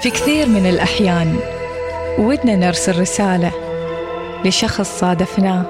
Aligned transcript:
في 0.00 0.10
كثير 0.10 0.48
من 0.48 0.66
الأحيان 0.66 1.36
ودنا 2.18 2.56
نرسل 2.56 3.00
رسالة 3.00 3.52
لشخص 4.44 4.98
صادفناه 4.98 5.64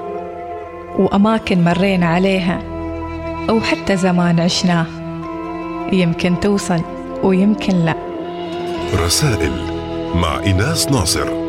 وأماكن 0.99 1.63
مرينا 1.63 2.05
عليها 2.05 2.61
أو 3.49 3.61
حتى 3.61 3.97
زمان 3.97 4.39
عشناه. 4.39 4.85
يمكن 5.91 6.39
توصل 6.39 6.81
ويمكن 7.23 7.75
لا. 7.75 7.95
رسائل 8.93 9.51
مع 10.15 10.39
إيناس 10.39 10.87
ناصر. 10.91 11.46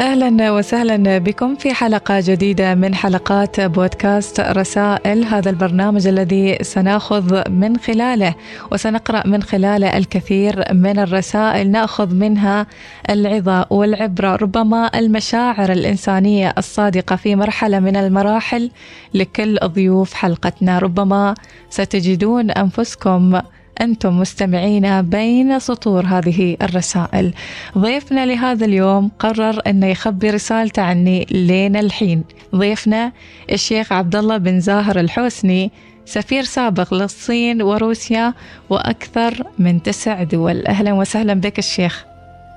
أهلا 0.00 0.50
وسهلا 0.52 1.18
بكم 1.18 1.54
في 1.54 1.74
حلقة 1.74 2.20
جديدة 2.20 2.74
من 2.74 2.94
حلقات 2.94 3.60
بودكاست 3.60 4.40
رسائل. 4.40 5.24
هذا 5.24 5.50
البرنامج 5.50 6.06
الذي 6.06 6.58
سنأخذ 6.62 7.50
من 7.50 7.76
خلاله 7.76 8.34
وسنقرأ 8.72 9.26
من 9.26 9.42
خلاله 9.42 9.96
الكثير 9.96 10.64
من 10.74 10.98
الرسائل 10.98 11.70
نأخذ 11.70 12.14
منها 12.14 12.66
العظة 13.10 13.66
والعبرة 13.70 14.36
ربما 14.36 14.90
المشاعر 14.98 15.72
الإنسانية 15.72 16.54
الصادقة 16.58 17.16
في 17.16 17.36
مرحلة 17.36 17.78
من 17.80 17.96
المراحل 17.96 18.70
لكل 19.14 19.58
ضيوف 19.64 20.14
حلقتنا. 20.14 20.78
ربما 20.78 21.34
ستجدون 21.70 22.50
أنفسكم 22.50 23.40
أنتم 23.80 24.20
مستمعين 24.20 25.02
بين 25.02 25.58
سطور 25.58 26.02
هذه 26.02 26.56
الرسائل. 26.62 27.32
ضيفنا 27.78 28.26
لهذا 28.26 28.66
اليوم 28.66 29.10
قرر 29.18 29.60
أنه 29.66 29.86
يخبي 29.86 30.30
رسالته 30.30 30.82
عني 30.82 31.26
لين 31.30 31.76
الحين. 31.76 32.24
ضيفنا 32.54 33.12
الشيخ 33.52 33.92
عبد 33.92 34.16
الله 34.16 34.36
بن 34.36 34.60
زاهر 34.60 35.00
الحوسني 35.00 35.70
سفير 36.04 36.42
سابق 36.42 36.94
للصين 36.94 37.62
وروسيا 37.62 38.34
وأكثر 38.70 39.32
من 39.58 39.82
تسع 39.82 40.22
دول. 40.22 40.66
أهلا 40.66 40.92
وسهلا 40.92 41.34
بك 41.34 41.58
الشيخ. 41.58 42.04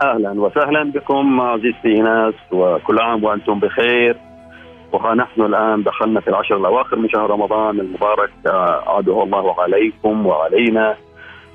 أهلا 0.02 0.32
وسهلا 0.32 0.92
بكم 0.92 1.42
عزيزتي 1.42 1.88
ايناس 1.88 2.34
وكل 2.52 3.00
عام 3.00 3.24
وأنتم 3.24 3.60
بخير. 3.60 4.18
وها 4.92 5.16
نحن 5.16 5.42
الآن 5.42 5.84
دخلنا 5.84 6.22
في 6.22 6.28
العشر 6.28 6.58
الأواخر 6.58 6.96
من 6.96 7.10
شهر 7.10 7.30
رمضان 7.30 7.80
المبارك. 7.80 8.30
اعاده 8.48 9.24
الله 9.24 9.62
عليكم 9.62 10.26
وعلينا. 10.26 10.96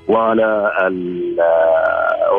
وعلى 0.07 0.71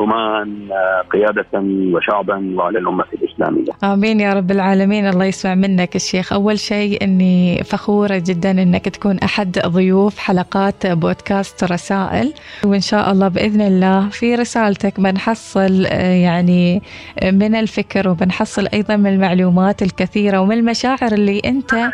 عمان 0.00 0.68
قيادة 1.12 1.46
وشعبا 1.94 2.54
وعلى 2.56 2.78
الأمة 2.78 3.04
الإسلامية. 3.12 3.72
آمين 3.84 4.20
يا 4.20 4.32
رب 4.34 4.50
العالمين. 4.50 5.08
الله 5.08 5.24
يسمع 5.24 5.54
منك 5.54 5.96
الشيخ. 5.96 6.32
أول 6.32 6.58
شيء 6.58 7.04
أني 7.04 7.62
فخورة 7.64 8.22
جدا 8.26 8.50
أنك 8.50 8.84
تكون 8.88 9.18
أحد 9.18 9.58
ضيوف 9.58 10.18
حلقات 10.18 10.86
بودكاست 10.86 11.64
رسائل. 11.64 12.32
وإن 12.64 12.80
شاء 12.80 13.12
الله 13.12 13.28
بإذن 13.28 13.60
الله 13.60 14.08
في 14.08 14.34
رسالتك 14.34 15.00
بنحصل 15.00 15.84
يعني 16.26 16.82
من 17.22 17.54
الفكر 17.54 18.08
وبنحصل 18.08 18.66
أيضا 18.74 18.96
من 18.96 19.06
المعلومات 19.06 19.82
الكثيرة 19.82 20.38
ومن 20.40 20.58
المشاعر 20.58 21.12
اللي 21.12 21.40
أنت 21.44 21.90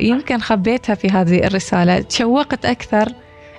يمكن 0.00 0.38
خبيتها 0.38 0.94
في 0.94 1.08
هذه 1.08 1.46
الرسالة. 1.46 2.00
تشوقت 2.00 2.64
أكثر 2.66 3.08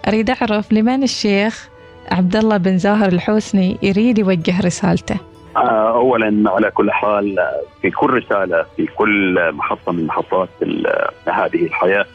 أريد 0.07 0.29
أعرف 0.29 0.73
لمن 0.73 1.03
الشيخ 1.03 1.69
عبد 2.11 2.35
الله 2.35 2.57
بن 2.57 2.77
زاهر 2.77 3.07
الحوسني 3.07 3.77
يريد 3.81 4.19
يوجه 4.19 4.61
رسالته 4.65 5.19
آه، 5.57 5.95
اولا 5.95 6.51
على 6.51 6.71
كل 6.71 6.91
حال 6.91 7.35
في 7.81 7.91
كل 7.91 8.09
رسالة 8.09 8.65
في 8.75 8.85
كل 8.85 9.51
محطة 9.51 9.91
من 9.91 10.05
محطات 10.07 10.49
هذه 11.27 11.65
الحياة 11.65 12.05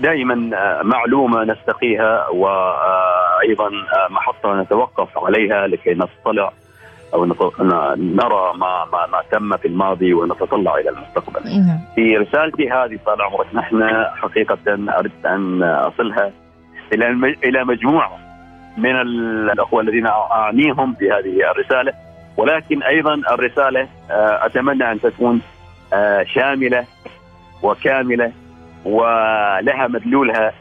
دائما 0.00 0.56
آه، 0.56 0.82
معلومة 0.82 1.44
نستقيها 1.44 2.28
وأيضا 2.28 3.66
آه، 3.66 4.08
محطة 4.10 4.62
نتوقف 4.62 5.18
عليها 5.18 5.66
لكي 5.66 5.94
نطلع 5.94 6.52
أو 7.14 7.24
نرى 7.24 8.52
ما 8.56 8.84
ما 8.92 9.06
ما 9.06 9.22
تم 9.32 9.56
في 9.56 9.68
الماضي 9.68 10.14
ونتطلع 10.14 10.74
إلى 10.78 10.90
المستقبل. 10.90 11.44
نعم. 11.44 11.78
في 11.94 12.16
رسالتي 12.16 12.70
هذه 12.70 12.98
طال 13.06 13.22
عمرك 13.22 13.46
نحن 13.54 14.04
حقيقة 14.14 14.58
اردت 14.68 15.26
أن 15.26 15.62
أصلها 15.62 16.32
إلى 16.92 17.36
إلى 17.44 17.64
مجموعه 17.64 18.18
من 18.76 19.00
الاخوه 19.00 19.80
الذين 19.82 20.06
اعنيهم 20.06 20.94
في 20.94 21.10
هذه 21.10 21.50
الرسالة 21.50 21.92
ولكن 22.36 22.82
أيضا 22.82 23.14
الرسالة 23.14 23.88
آه، 24.10 24.46
أتمنى 24.46 24.92
أن 24.92 25.00
تكون 25.00 25.40
آه، 25.92 26.22
شاملة 26.22 26.84
وكاملة 27.62 28.32
ولها 28.84 29.88
مدلولها 29.88 30.52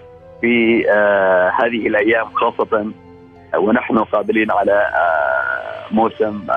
في 0.41 0.85
آه، 0.91 1.49
هذه 1.49 1.87
الأيام 1.87 2.25
خاصة 2.33 2.91
ونحن 3.57 3.97
قابلين 3.97 4.51
على 4.51 4.87
موسم 5.91 6.47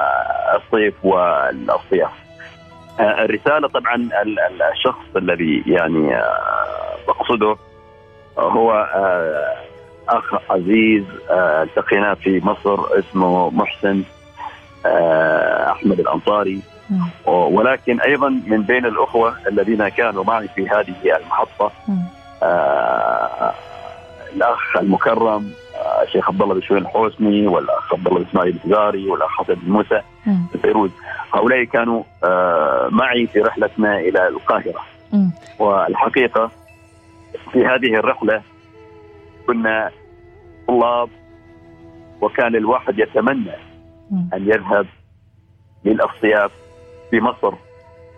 الصيف 0.55 0.95
والصيام. 1.05 2.11
الرسالة 3.01 3.69
طبعا 3.69 4.09
الشخص 4.73 5.17
الذي 5.17 5.63
يعني 5.67 6.17
اقصده 7.09 7.57
هو 8.39 8.73
آه، 8.73 9.57
أخ 10.09 10.35
عزيز 10.51 11.05
آه، 11.31 11.63
التقينا 11.63 12.15
في 12.15 12.41
مصر 12.45 12.99
اسمه 12.99 13.51
محسن 13.51 14.03
آه، 14.87 15.73
أحمد 15.73 16.01
الأنصاري. 16.01 16.61
ولكن 17.27 18.01
أيضا 18.01 18.29
من 18.29 18.63
بين 18.63 18.87
الأخوة 18.87 19.37
الذين 19.49 19.89
كانوا 19.89 20.25
معي 20.25 20.49
في 20.49 20.69
هذه 20.69 21.17
المحطة 21.17 21.73
الأخ 24.37 24.77
المكرم 24.77 25.51
الشيخ 26.03 26.29
عبد 26.29 26.43
الله 26.43 26.55
بن 26.55 26.61
شوين 26.61 26.83
الحوسني 26.83 27.47
والأخ 27.47 27.95
عبد 27.95 28.07
الله 28.07 28.23
إسماعيل 28.31 28.59
الزاري 28.65 29.09
والأخ 29.09 29.31
حسن 29.31 29.55
بن 29.55 29.73
موسى 29.73 30.01
فيروز. 30.63 30.91
هؤلاء 31.35 31.65
كانوا 31.65 32.03
معي 32.91 33.27
في 33.27 33.41
رحلتنا 33.41 33.99
إلى 33.99 34.29
القاهرة. 34.29 34.81
والحقيقة 35.59 36.51
في 37.53 37.67
هذه 37.67 37.95
الرحلة 37.95 38.43
كنا 39.47 39.91
طلاب 40.69 41.09
وكان 42.21 42.57
الواحد 42.57 42.99
يتمنى 42.99 43.57
أن 44.35 44.49
يذهب 44.49 44.87
للأصياف 45.85 46.51
في 47.11 47.21
مصر 47.21 47.55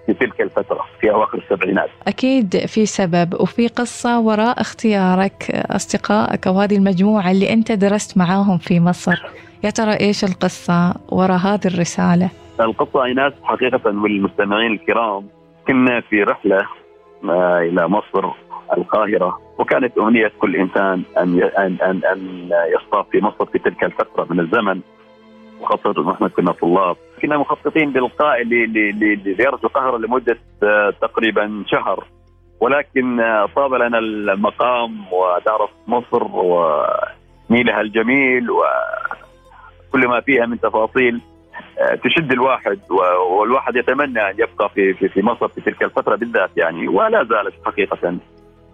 في 0.06 0.14
تلك 0.14 0.40
الفترة 0.40 0.84
في 1.00 1.10
أواخر 1.10 1.38
السبعينات. 1.38 1.90
أكيد 2.06 2.66
في 2.66 2.86
سبب 2.86 3.34
وفي 3.40 3.68
قصة 3.68 4.20
وراء 4.20 4.60
اختيارك 4.60 5.50
أصدقائك 5.50 6.46
أو 6.46 6.60
هذه 6.60 6.76
المجموعة 6.76 7.30
اللي 7.30 7.52
أنت 7.52 7.72
درست 7.72 8.18
معاهم 8.18 8.58
في 8.58 8.80
مصر. 8.80 9.22
يا 9.64 9.70
ترى 9.70 10.00
إيش 10.00 10.24
القصة 10.24 10.94
وراء 11.08 11.38
هذه 11.38 11.66
الرسالة؟ 11.66 12.30
القصة 12.60 13.04
إيناس 13.04 13.32
حقيقة 13.42 13.80
والمستمعين 13.86 14.72
الكرام 14.72 15.26
كنا 15.66 16.00
في 16.00 16.22
رحلة 16.22 16.66
آه، 17.24 17.58
إلى 17.58 17.88
مصر 17.88 18.30
القاهرة. 18.76 19.38
وكانت 19.58 19.98
أمنية 19.98 20.32
كل 20.38 20.56
إنسان 20.56 21.02
أن 21.18 21.42
أن 21.42 21.76
أن, 21.82 22.00
أن 22.12 22.50
يصطاف 22.76 23.08
في 23.10 23.20
مصر 23.20 23.46
في 23.46 23.58
تلك 23.58 23.84
الفترة 23.84 24.26
من 24.30 24.40
الزمن. 24.40 24.80
وخاصة 25.60 26.10
نحن 26.12 26.28
كنا 26.28 26.52
طلاب. 26.52 26.96
كنا 27.22 27.38
مخططين 27.38 27.92
بإلقاء 27.92 28.42
لزيارة 28.42 29.60
القاهرة 29.64 29.98
لمدة 29.98 30.38
آه، 30.62 30.90
تقريبا 31.00 31.64
شهر. 31.66 32.04
ولكن 32.60 33.20
آه، 33.20 33.46
طاب 33.56 33.74
لنا 33.74 33.98
المقام 33.98 35.04
وتعرف 35.12 35.70
مصر 35.86 36.24
ونيلها 36.24 37.80
الجميل 37.80 38.50
وكل 38.50 40.08
ما 40.08 40.20
فيها 40.20 40.46
من 40.46 40.60
تفاصيل 40.60 41.20
آه، 41.80 41.94
تشد 41.94 42.32
الواحد 42.32 42.78
والواحد 43.30 43.76
يتمنى 43.76 44.30
أن 44.30 44.34
يبقى 44.38 44.68
في 44.74 44.94
في 44.94 45.22
مصر 45.22 45.48
في 45.48 45.60
تلك 45.60 45.82
الفترة 45.82 46.16
بالذات 46.16 46.50
يعني. 46.56 46.88
ولا 46.88 47.24
زالت 47.24 47.54
حقيقة. 47.66 48.18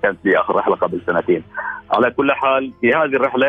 كانت 0.04 0.18
في 0.22 0.40
آخر 0.40 0.56
رحلة 0.56 0.74
قبل 0.74 1.00
سنتين. 1.06 1.42
على 1.90 2.10
كل 2.10 2.32
حال 2.32 2.72
في 2.80 2.88
هذه 2.88 3.16
الرحلة 3.16 3.48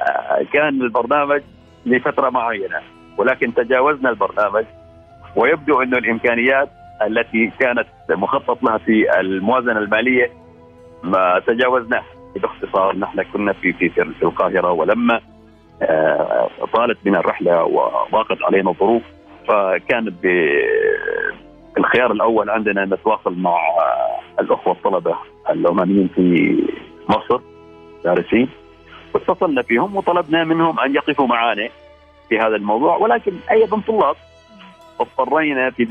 آه، 0.00 0.42
كان 0.52 0.82
البرنامج 0.82 1.42
لفترة 1.86 2.30
معينة 2.30 2.80
ولكن 3.18 3.54
تجاوزنا 3.54 4.10
البرنامج 4.10 4.64
ويبدو 5.36 5.82
أنه 5.82 5.98
الإمكانيات 5.98 6.68
التي 7.06 7.52
كانت 7.60 7.86
مخطط 8.10 8.62
لها 8.62 8.78
في 8.78 9.20
الموازنة 9.20 9.78
المالية 9.78 10.30
ما 11.02 11.42
تجاوزناها. 11.46 12.04
باختصار 12.36 12.96
نحن 12.96 13.22
كنا 13.22 13.52
في 13.52 13.72
في 13.72 13.88
في 13.90 14.22
القاهرة 14.22 14.70
ولما 14.72 15.20
آه، 15.82 16.48
طالت 16.72 16.98
بنا 17.04 17.20
الرحلة 17.20 17.64
وضاقت 17.64 18.42
علينا 18.42 18.70
الظروف 18.70 19.02
فكانت 19.48 20.14
الخيار 21.78 22.12
الأول 22.12 22.50
عندنا 22.50 22.84
نتواصل 22.84 23.38
مع 23.38 23.56
الأخوة 24.40 24.72
الطلبة 24.72 25.16
العمانيين 25.50 26.08
في 26.14 26.56
مصر 27.08 27.40
دارسين 28.04 28.48
واتصلنا 29.14 29.62
فيهم 29.62 29.96
وطلبنا 29.96 30.44
منهم 30.44 30.80
أن 30.80 30.94
يقفوا 30.94 31.26
معنا 31.26 31.68
في 32.28 32.38
هذا 32.38 32.56
الموضوع. 32.56 32.96
ولكن 32.96 33.32
أيضا 33.50 33.80
طلاب 33.88 34.16
اضطرينا 35.00 35.70
في 35.70 35.86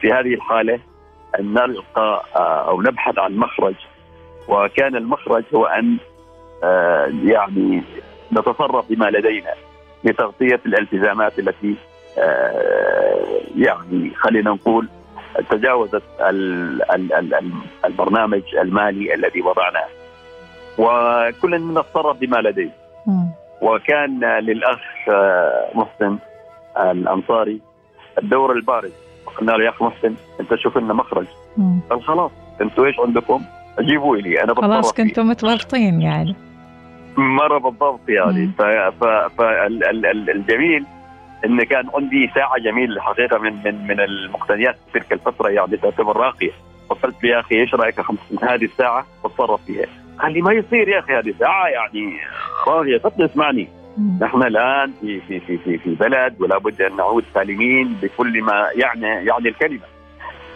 في 0.00 0.12
هذه 0.12 0.34
الحالة 0.34 0.78
أن 1.38 1.54
نلقى 1.54 2.24
آه، 2.36 2.68
أو 2.68 2.82
نبحث 2.82 3.18
عن 3.18 3.36
مخرج. 3.36 3.74
وكان 4.48 4.96
المخرج 4.96 5.44
هو 5.54 5.66
أن 5.66 5.96
آه، 6.64 7.12
يعني 7.24 7.82
نتصرف 8.32 8.88
بما 8.90 9.10
لدينا 9.10 9.54
لتغطية 10.04 10.60
الالتزامات 10.66 11.38
التي 11.38 11.74
آه، 12.18 13.40
يعني 13.56 14.10
خلينا 14.14 14.50
نقول 14.50 14.88
تجاوزت 15.50 16.02
البرنامج 17.84 18.42
المالي 18.62 19.14
الذي 19.14 19.42
وضعناه. 19.42 19.88
وكل 20.78 21.58
منا 21.58 21.82
تصرف 21.82 22.16
بما 22.16 22.36
لديه. 22.36 22.70
وكان 23.60 24.24
للأخ 24.24 24.80
آه، 25.08 25.70
محسن 25.74 26.18
الأنصاري 26.80 27.60
الدور 28.18 28.52
البارد 28.52 28.92
قلنا 29.36 29.52
له 29.52 29.64
يا 29.64 29.68
اخ 29.70 29.82
محسن 29.82 30.14
أنت 30.40 30.54
شوف 30.54 30.78
لنا 30.78 30.94
مخرج. 30.94 31.26
قال 31.90 32.02
خلاص 32.02 32.30
أنتوا 32.60 32.86
إيش 32.86 33.00
عندكم؟ 33.00 33.42
جيبوا 33.80 34.16
لي 34.16 34.42
أنا 34.42 34.54
خلاص 34.54 34.92
كنتم 34.92 35.26
متورطين 35.28 36.00
يعني. 36.00 36.36
مرة 37.16 37.58
بالضبط 37.58 38.08
يعني. 38.08 38.50
فالجميل 39.38 40.84
إن 41.44 41.62
كان 41.62 41.88
عندي 41.94 42.30
ساعة 42.34 42.58
جميلة 42.58 42.96
الحقيقة 42.96 43.38
من 43.38 43.52
من 43.64 43.86
من 43.86 44.00
المقتنيات 44.00 44.76
في 44.92 45.00
تلك 45.00 45.12
الفترة 45.12 45.48
يعني 45.48 45.76
تعتبر 45.76 46.16
راقية. 46.16 46.50
وقلت 46.88 47.24
له 47.24 47.30
يا 47.30 47.40
أخي 47.40 47.60
إيش 47.60 47.74
رأيك 47.74 48.00
هذه 48.42 48.64
الساعة 48.64 49.06
بتصرف 49.24 49.64
فيها؟ 49.66 49.86
قال 50.18 50.32
لي 50.32 50.42
ما 50.42 50.52
يصير 50.52 50.88
يا 50.88 50.98
أخي 50.98 51.12
هذه 51.12 51.34
ساعه 51.38 51.66
يعني 51.66 52.16
راقية. 52.66 52.98
قلت 52.98 53.20
اسمعني. 53.20 53.68
نحن 54.20 54.42
الآن 54.42 54.92
في 55.00 55.20
في 55.20 55.40
في 55.40 55.58
في, 55.58 55.78
في 55.78 55.94
بلد 55.94 56.36
ولا 56.40 56.58
بد 56.58 56.82
أن 56.82 56.96
نعود 56.96 57.24
سالمين 57.34 57.96
بكل 58.02 58.42
ما 58.42 58.68
يعني 58.74 59.06
يعني 59.06 59.48
الكلمة. 59.48 59.86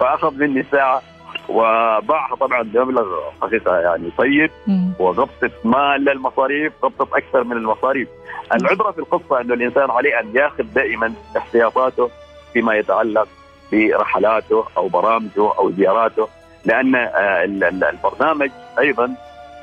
فأخذ 0.00 0.34
مني 0.34 0.60
الساعة 0.60 1.02
وباعها 1.48 2.36
طبعا 2.40 2.62
بمبلغ 2.62 3.04
حقيقة 3.42 3.76
يعني 3.80 4.10
طيب. 4.18 4.50
وغطت 4.98 5.52
ما 5.64 5.96
الا 5.96 6.12
المصاريف 6.12 6.72
غطت 6.84 7.12
أكثر 7.12 7.44
من 7.44 7.56
المصاريف. 7.56 8.08
العبره 8.54 8.90
في 8.90 8.98
القصة 8.98 9.40
إنه 9.40 9.54
الإنسان 9.54 9.90
عليه 9.90 10.20
أن 10.20 10.36
ياخذ 10.36 10.64
دائما 10.74 11.12
احتياطاته 11.36 12.10
فيما 12.52 12.74
يتعلق 12.74 13.28
برحلاته 13.72 14.64
أو 14.76 14.88
برامجه 14.88 15.52
أو 15.58 15.70
زياراته 15.70 16.28
لأن 16.64 16.94
آه، 16.94 17.44
البرنامج 17.44 18.50
أيضا 18.78 19.14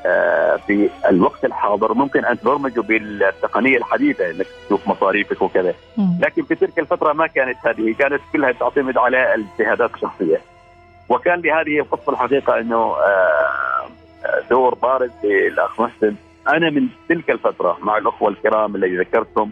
آه، 0.06 0.56
في 0.56 0.90
الوقت 1.08 1.44
الحاضر 1.44 1.94
ممكن 1.94 2.24
أن 2.24 2.40
تبرمجه 2.40 2.80
بالتقنية 2.80 3.76
الحديثة 3.76 4.30
إنك 4.30 4.46
تشوف 4.66 4.88
مصاريفك 4.88 5.42
وكذا. 5.42 5.74
لكن 6.20 6.42
في 6.42 6.54
تلك 6.54 6.78
الفترة 6.78 7.12
ما 7.12 7.26
كانت 7.26 7.56
هذه 7.66 7.94
كانت 7.98 8.20
كلها 8.32 8.52
تعتمد 8.52 8.98
على 8.98 9.34
الاجتهادات 9.34 9.94
الشخصية. 9.94 10.40
وكان 11.12 11.40
لهذه 11.40 11.78
القصة 11.78 12.12
الحقيقة 12.12 12.60
إنه 12.60 12.76
آه، 12.76 13.88
دور 14.50 14.74
بارز 14.74 15.10
للأخ 15.24 15.80
محسن. 15.80 16.14
أنا 16.48 16.70
من 16.70 16.88
تلك 17.08 17.30
الفترة 17.30 17.78
مع 17.82 17.98
الأخوة 17.98 18.28
الكرام 18.28 18.76
الذي 18.76 18.96
ذكرتهم 18.96 19.50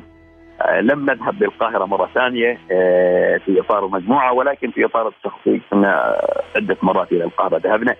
آه، 0.62 0.80
لم 0.80 1.10
نذهب 1.10 1.42
للقاهرة 1.42 1.84
مرة 1.84 2.10
ثانية 2.14 2.58
آه، 2.72 3.36
في 3.36 3.60
إطار 3.60 3.86
المجموعه 3.86 4.32
ولكن 4.32 4.70
في 4.70 4.84
إطار 4.84 5.08
الشخصي 5.08 5.60
كنا 5.70 6.20
عدة 6.56 6.76
مرات 6.82 7.12
إلى 7.12 7.24
القاهرة 7.24 7.58
ذهبنا. 7.58 7.94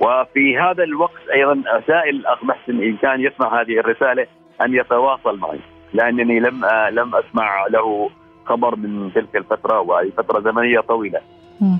وفي 0.00 0.58
هذا 0.58 0.84
الوقت 0.84 1.28
أيضا 1.34 1.62
سائل 1.86 2.16
الأخ 2.16 2.44
محسن 2.44 2.82
إن 2.82 2.96
كان 2.96 3.20
يسمع 3.20 3.60
هذه 3.60 3.78
الرسالة 3.78 4.26
أن 4.62 4.74
يتواصل 4.74 5.38
معي 5.38 5.60
لأنني 5.92 6.40
لم 6.40 6.64
لم 6.90 7.14
أسمع 7.14 7.66
له 7.66 8.10
خبر 8.44 8.76
من 8.76 9.12
تلك 9.14 9.36
الفترة 9.36 9.80
وهي 9.80 10.10
فترة 10.10 10.40
زمنية 10.40 10.80
طويلة. 10.80 11.20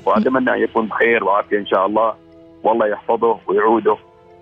وأتمنى 0.07 0.51
أن 0.55 0.59
يكون 0.59 0.87
بخير 0.87 1.25
وعافية 1.25 1.59
إن 1.59 1.67
شاء 1.67 1.87
الله. 1.87 2.15
والله 2.63 2.87
يحفظه 2.87 3.39
ويعوده 3.47 3.97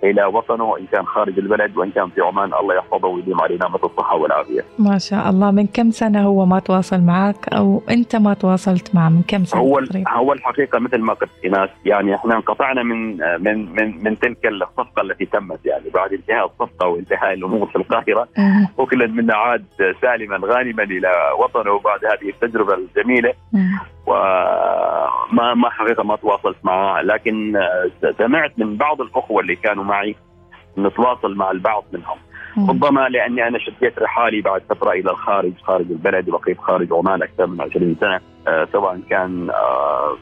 إلى 0.04 0.24
وطنه 0.24 0.64
وان 0.64 0.86
كان 0.92 1.06
خارج 1.06 1.38
البلد 1.38 1.76
وإن 1.76 1.90
كان 1.90 2.08
في 2.10 2.20
عمان 2.20 2.54
الله 2.60 2.74
يحفظه 2.74 3.08
ويديم 3.08 3.40
عليه 3.40 3.58
نعمة 3.58 3.78
الصحة 3.84 4.16
والعافية. 4.16 4.64
ما 4.78 4.98
شاء 4.98 5.30
الله. 5.30 5.50
من 5.50 5.66
كم 5.66 5.90
سنة 5.90 6.22
هو 6.22 6.46
ما 6.46 6.58
تواصل 6.58 7.00
معك؟ 7.00 7.48
أو 7.48 7.82
أنت 7.90 8.16
ما 8.16 8.34
تواصلت 8.34 8.94
معه؟ 8.94 9.08
من 9.08 9.22
كم 9.28 9.44
سنة؟ 9.44 9.60
هو 9.60 9.80
تقريبا؟ 9.80 10.10
هو 10.10 10.32
الحقيقة 10.32 10.78
مثل 10.78 10.98
ما 10.98 11.12
قلت 11.12 11.30
ايناس 11.44 11.70
يعني 11.84 12.14
إحنا 12.14 12.36
انقطعنا 12.36 12.82
من 12.82 13.16
من 13.16 13.72
من 13.74 14.04
من 14.04 14.18
تلك 14.18 14.46
الصفقة 14.46 15.02
التي 15.02 15.26
تمت 15.26 15.66
يعني 15.66 15.90
بعد 15.94 16.12
انتهاء 16.12 16.46
الصفقة 16.46 16.86
وانتهاء 16.88 17.32
الأمور 17.32 17.66
في 17.66 17.76
القاهرة. 17.76 18.28
وكل 18.78 19.08
منا 19.08 19.34
عاد 19.34 19.64
سالما 20.02 20.40
غانما 20.44 20.82
إلى 20.82 21.10
وطنه 21.38 21.78
بعد 21.78 22.04
هذه 22.04 22.28
التجربة 22.28 22.74
الجميلة. 22.74 23.32
وما 24.06 25.54
ما 25.54 25.70
حقيقة 25.70 26.02
ما 26.02 26.16
تواصلت 26.16 26.56
معه 26.62 27.02
لكن 27.02 27.58
سمعت 28.18 28.52
من 28.58 28.76
بعض 28.76 29.00
الأخوة 29.00 29.40
اللي 29.40 29.56
كانوا 29.56 29.84
معي 29.84 30.16
نتواصل 30.78 31.34
مع 31.34 31.50
البعض 31.50 31.84
منهم. 31.92 32.16
ربما 32.68 33.08
لأني 33.08 33.48
أنا 33.48 33.58
شديت 33.58 33.98
رحالي 33.98 34.40
بعد 34.40 34.62
فترة 34.70 34.90
إلى 34.90 35.10
الخارج 35.10 35.52
خارج 35.62 35.90
البلد 35.90 36.28
وبقيت 36.28 36.58
خارج 36.60 36.92
عمان 36.92 37.22
أكثر 37.22 37.46
من 37.46 37.60
20 37.60 37.96
سنة. 38.00 38.20
آه 38.48 38.68
سواء 38.72 39.00
كان 39.10 39.50
آه 39.50 40.16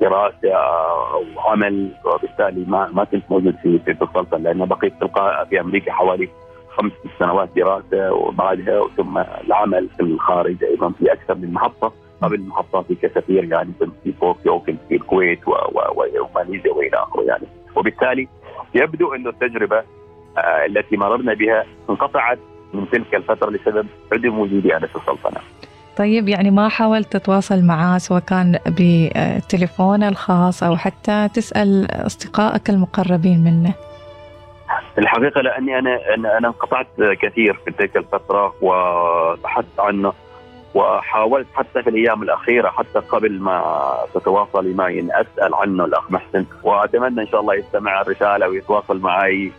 دراسة 0.00 0.52
أو 0.54 1.24
عمل 1.38 1.90
وبالتالي 2.04 2.64
ما 2.68 2.88
ما 2.92 3.04
كنت 3.04 3.24
موجود 3.30 3.54
في 3.62 3.78
في 3.78 3.90
السلطنه 3.90 4.38
لأن 4.38 4.64
بقيت 4.66 4.92
تلقى 5.00 5.46
في 5.50 5.60
أمريكا 5.60 5.92
حوالي 5.92 6.28
خمس 6.76 6.92
سنوات 7.18 7.48
دراسة 7.56 8.12
وبعدها 8.12 8.80
ثم 8.96 9.18
العمل 9.18 9.88
في 9.96 10.02
الخارج 10.02 10.64
أيضا 10.64 10.90
في 10.90 11.12
أكثر 11.12 11.34
من 11.34 11.52
محطة. 11.52 11.92
قبل 12.22 12.40
محطاتي 12.40 12.94
كسفير 12.94 13.44
يعني 13.44 13.72
في 14.04 14.12
طوكيو 14.20 14.60
في 14.60 14.76
الكويت 14.92 15.40
وماليزيا 15.48 16.72
وإلى 16.72 16.96
آخره 16.96 17.22
يعني. 17.22 17.46
وبالتالي 17.76 18.28
يبدو 18.74 19.14
أن 19.14 19.26
التجربة 19.26 19.82
آه، 20.38 20.66
التي 20.66 20.96
مررنا 20.96 21.34
بها 21.34 21.64
انقطعت 21.90 22.38
من 22.74 22.90
تلك 22.90 23.14
الفترة 23.14 23.50
لسبب 23.50 23.86
عدم 24.12 24.38
وجودي 24.38 24.76
أنا 24.76 24.86
في 24.86 24.96
السلطنة. 24.96 25.40
طيب 25.96 26.28
يعني 26.28 26.50
ما 26.50 26.68
حاولت 26.68 27.16
تتواصل 27.16 27.64
معاه 27.64 27.98
سواء 27.98 28.20
كان 28.20 28.58
بتليفونه 28.66 30.08
الخاص 30.08 30.62
أو 30.62 30.76
حتى 30.76 31.28
تسأل 31.34 31.86
أصدقائك 32.06 32.70
المقربين 32.70 33.44
منه؟ 33.44 33.74
الحقيقة 34.98 35.40
لأني 35.40 35.78
أنا 35.78 36.14
أنا 36.14 36.48
انقطعت 36.48 36.86
كثير 37.22 37.54
في 37.64 37.70
تلك 37.70 37.96
الفترة 37.96 38.54
وبحثت 38.62 39.80
عنه. 39.80 40.12
وحاولت 40.74 41.46
حتى 41.54 41.82
في 41.82 41.90
الأيام 41.90 42.22
الأخيرة 42.22 42.68
حتى 42.68 42.98
قبل 42.98 43.38
ما 43.40 43.62
تتواصلي 44.14 44.74
معي 44.74 45.00
ان 45.00 45.08
أسأل 45.12 45.54
عنه 45.54 45.84
الأخ 45.84 46.10
محسن 46.10 46.44
وأتمنى 46.62 47.20
إن 47.20 47.26
شاء 47.26 47.40
الله 47.40 47.54
يستمع 47.54 48.00
الرسالة 48.00 48.48
ويتواصل 48.48 48.98
معي 49.00 49.52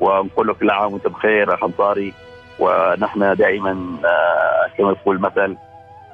ونقول 0.00 0.46
له 0.46 0.54
كل 0.54 0.70
عام 0.70 0.92
وانت 0.92 1.06
بخير 1.08 1.54
اخ 1.54 1.64
أنصاري 1.64 2.12
ونحن 2.58 3.34
دائما 3.34 3.70
آه، 4.04 4.76
كما 4.78 4.90
يقول 4.90 5.20
مثل 5.20 5.56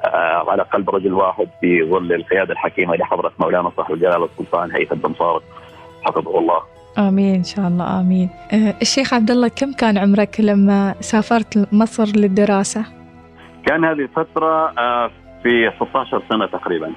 آه، 0.05 0.51
على 0.51 0.63
قلب 0.63 0.91
رجل 0.91 1.13
واحد 1.13 1.49
في 1.61 1.85
ظل 1.91 2.13
القيادة 2.13 2.53
الحكيمة 2.53 2.97
لحضره 2.97 3.33
مولانا 3.39 3.71
صاحب 3.77 3.95
الجلاله 3.95 4.25
السلطان 4.25 4.71
هيثم 4.73 4.95
بن 4.95 5.15
صارت 5.15 5.43
حفظه 6.03 6.39
الله. 6.39 6.61
آمين 6.99 7.35
إن 7.35 7.45
شاء 7.45 7.69
الله 7.69 8.01
آمين. 8.01 8.31
آه، 8.53 8.75
الشيخ 8.83 9.15
عبد 9.15 9.31
الله 9.31 9.49
كم 9.49 9.73
كان 9.73 9.99
عمرك 9.99 10.41
لما 10.41 10.95
سافرت 11.01 11.69
مصر 11.73 12.05
للدراسة؟ 12.05 12.85
كان 13.67 13.85
هذه 13.85 14.01
الفترة 14.01 14.73
آه، 14.79 15.11
في 15.43 15.73
16 15.77 16.23
سنة 16.29 16.47
تقريبا 16.47 16.93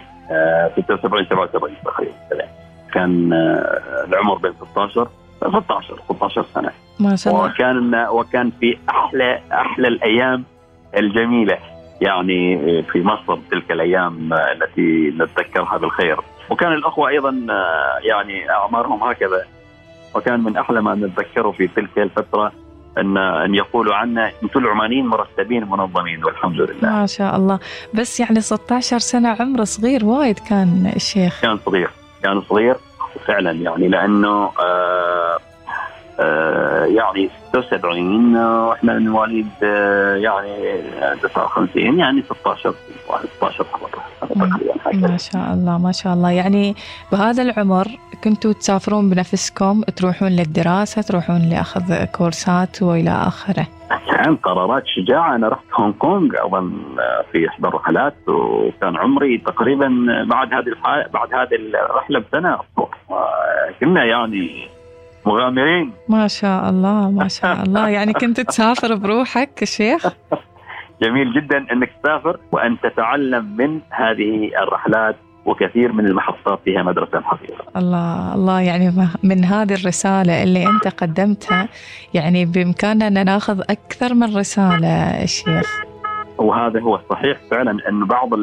76 0.76 1.20
آه، 1.20 1.26
77 1.30 1.76
تقريبا 1.86 2.14
كان 2.94 3.34
آه، 3.34 4.06
العمر 4.08 4.38
بين 4.38 4.54
16 4.72 5.08
16 5.38 6.00
16 6.10 6.46
سنة. 6.54 6.72
ما 7.00 7.16
شاء 7.16 7.34
الله. 7.34 7.46
وكان 7.46 8.08
وكان 8.12 8.52
في 8.60 8.78
أحلى 8.90 9.40
أحلى 9.52 9.88
الأيام 9.88 10.44
الجميلة. 10.98 11.58
يعني 12.02 12.84
في 12.84 13.04
مصر 13.04 13.40
تلك 13.52 13.72
الأيام 13.72 14.34
التي 14.34 15.14
نتذكرها 15.18 15.78
بالخير. 15.78 16.20
وكان 16.50 16.74
الأخوة 16.74 17.10
أيضا 17.10 17.30
يعني 18.02 18.50
أعمارهم 18.50 19.04
هكذا. 19.04 19.46
وكان 20.16 20.40
من 20.40 20.58
أحلى 20.58 20.82
ما 20.82 20.96
نتذكره 20.96 21.52
في 21.52 21.68
تلك 21.68 21.98
الفترة. 21.98 22.52
ان 22.98 23.18
أن 23.18 23.56
يقولوا 23.56 23.96
عنا 23.96 24.32
أنتم 24.44 24.60
العمانيين 24.60 25.06
مرتبين 25.08 25.64
منظمين 25.64 26.24
والحمد 26.26 26.62
لله. 26.62 26.90
ما 26.90 27.06
شاء 27.06 27.36
الله، 27.36 27.60
بس 27.94 28.20
يعني 28.20 28.42
16 28.42 29.00
سنة 29.00 29.38
عمره 29.40 29.64
صغير 29.64 30.06
وايد 30.06 30.40
كان 30.40 30.92
الشيخ. 30.96 31.42
كان 31.42 31.60
صغير، 31.66 31.90
كان 32.24 32.42
صغير 32.42 32.76
فعلا 33.26 33.52
يعني 33.52 33.88
لأنه 33.88 34.52
آه 34.60 34.60
آه 34.60 35.40
يعني 36.88 37.30
76 37.50 38.36
وإحنا 38.36 38.94
من 38.94 39.10
مواليد 39.10 39.48
آه 39.64 40.16
يعني 40.16 40.82
59 41.24 42.00
يعني 42.00 42.22
16 42.22 42.74
16 43.38 43.66
ما 44.94 45.18
شاء 45.18 45.54
الله 45.54 45.78
ما 45.78 45.92
شاء 45.92 46.14
الله. 46.14 46.32
يعني 46.32 46.76
بهذا 47.12 47.44
العمر 47.44 47.88
كنتوا 48.24 48.54
تسافرون 48.54 49.10
بنفسكم 49.10 49.82
تروحون 49.82 50.30
للدراسة 50.30 51.02
تروحون 51.02 51.50
لأخذ 51.50 52.06
كورسات 52.06 52.82
وإلى 52.82 53.10
آخره؟ 53.10 53.68
كان 53.90 54.36
قرارات 54.36 54.84
شجاعة. 54.86 55.36
أنا 55.36 55.48
رحت 55.48 55.64
هونغ 55.74 55.92
كونغ 55.92 56.30
أظن 56.46 56.72
في 57.32 57.48
إحدى 57.48 57.68
الرحلات 57.68 58.16
وكان 58.28 58.98
عمري 58.98 59.38
تقريبا 59.38 59.90
بعد 60.30 60.54
هذه 60.54 60.74
بعد 61.14 61.34
هذه 61.34 61.56
الرحلة 61.56 62.20
بسنة. 62.20 62.58
كنا 63.80 64.06
يعني 64.06 64.68
مغامرين 65.26 65.94
ما 66.10 66.28
شاء 66.28 66.70
الله 66.70 67.12
ما 67.12 67.28
شاء 67.28 67.64
الله 67.64 67.90
يعني 67.90 68.14
كنت 68.14 68.42
تسافر 68.42 68.96
بروحك 68.96 69.64
شيخ 69.64 70.08
جميل 71.02 71.34
جدا 71.34 71.58
إنك 71.72 71.92
تسافر 72.04 72.40
وأن 72.52 72.78
تتعلم 72.80 73.56
من 73.58 73.80
هذه 73.90 74.52
الرحلات 74.64 75.16
وكثير 75.46 75.92
من 75.92 76.06
المحطات 76.06 76.60
فيها 76.66 76.84
مدرسة 76.84 77.18
الحقيقة. 77.18 77.64
الله 77.76 78.36
الله 78.36 78.62
يعني 78.62 78.94
من 79.24 79.46
هذه 79.46 79.74
الرسالة 79.74 80.44
اللي 80.44 80.68
أنت 80.68 80.88
قدمتها 80.88 81.68
يعني 82.14 82.46
بإمكاننا 82.46 83.08
أن 83.08 83.26
ناخذ 83.26 83.62
أكثر 83.62 84.14
من 84.14 84.38
رسالة 84.38 85.24
الشيخ. 85.24 85.82
وهذا 86.38 86.80
هو 86.80 86.96
الصحيح 86.96 87.38
فعلا 87.52 87.90
انه 87.90 88.06
بعض 88.06 88.34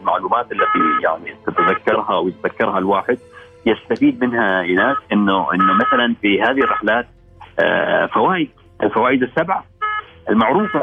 المعلومات 0.00 0.52
التي 0.52 1.04
يعني 1.04 1.36
تتذكرها 1.46 2.14
أو 2.14 2.28
يتذكرها 2.28 2.78
الواحد 2.78 3.18
يستفيد 3.66 4.24
منها 4.24 4.60
ايناس 4.60 4.96
إنه 5.12 5.54
إنه 5.54 5.72
مثلا 5.72 6.14
في 6.22 6.42
هذه 6.42 6.58
الرحلات 6.64 7.06
آه، 7.60 8.06
فوائد 8.06 8.48
الفوائد 8.82 9.22
السبعه 9.22 9.64
المعروفة 10.30 10.82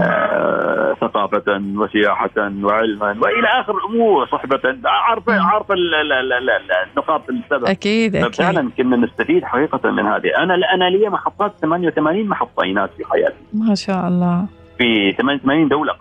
آه 0.00 0.96
ثقافة 1.00 1.62
وسياحة 1.76 2.30
وعلما 2.36 3.16
وإلى 3.20 3.46
آخر 3.60 3.74
الأمور 3.78 4.26
صحبة. 4.26 4.60
عارفة 4.84 5.40
عارفة 5.40 5.74
النقاط 6.92 7.22
السبع 7.30 7.70
أكيد 7.70 8.16
أكيد. 8.16 8.34
فعلا 8.34 8.70
كنا 8.76 8.96
نستفيد 8.96 9.44
حقيقة 9.44 9.90
من 9.90 10.06
هذه. 10.06 10.36
أنا 10.38 10.54
أنا 10.74 10.84
لي 10.84 11.08
محطات 11.08 11.52
88 11.60 12.28
محطة 12.28 12.64
إيناس 12.64 12.90
في 12.90 13.04
حياتي. 13.04 13.36
ما 13.54 13.74
شاء 13.74 14.08
الله. 14.08 14.46
في 14.78 15.12
88 15.12 15.68
دولة 15.68 15.92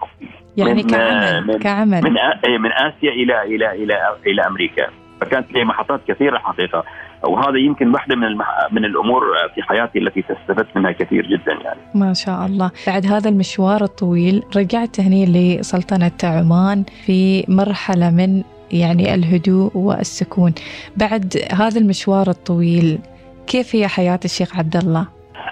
يعني 0.58 0.74
من 0.74 0.90
كعمل 0.90 1.48
من 1.48 1.60
كعمل. 1.60 2.02
من, 2.04 2.18
إيه، 2.18 2.58
من 2.58 2.72
آسيا 2.72 3.12
إلى 3.12 3.42
إلى 3.42 3.84
إلى 3.84 4.16
إلى 4.28 4.42
أمريكا. 4.42 4.88
فكانت 5.22 5.52
لي 5.52 5.66
محطات 5.66 6.02
كثيرة 6.08 6.38
حقيقة 6.38 6.84
وهذا 7.24 7.58
يمكن 7.58 7.94
واحدة 7.94 8.16
من 8.16 8.24
المح... 8.24 8.48
من 8.72 8.86
الأمور 8.86 9.24
في 9.56 9.62
حياتي 9.62 10.00
التي 10.00 10.20
استفدت 10.20 10.78
منها 10.78 10.92
كثير 10.92 11.28
جدا 11.28 11.54
يعني. 11.64 11.80
ما 11.96 12.14
شاء 12.14 12.46
الله، 12.46 12.72
بعد 12.88 13.06
هذا 13.06 13.30
المشوار 13.30 13.84
الطويل 13.84 14.44
رجعت 14.56 15.00
هني 15.00 15.26
لسلطنة 15.26 16.12
عمان 16.24 16.84
في 17.06 17.46
مرحلة 17.48 18.10
من 18.12 18.44
يعني 18.72 19.16
الهدوء 19.16 19.72
والسكون. 19.78 20.54
بعد 20.98 21.38
هذا 21.54 21.80
المشوار 21.80 22.30
الطويل 22.30 23.00
كيف 23.48 23.76
هي 23.76 23.88
حياة 23.88 24.20
الشيخ 24.26 24.58
عبد 24.58 24.76
الله؟ 24.78 25.08